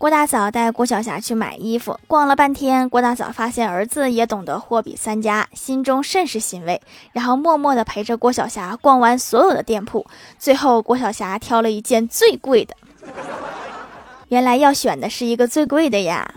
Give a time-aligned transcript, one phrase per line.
[0.00, 6.80] 郭大嫂带郭晓霞去买衣服，逛了半天，郭大嫂发现儿子也懂得货比三家，心中甚是欣慰，
[7.12, 10.06] 然后默默地陪着郭晓霞逛完所有的店铺，
[10.38, 12.74] 最后郭晓霞挑了一件最贵的。
[14.28, 16.34] 原来要选的是一个最贵的呀。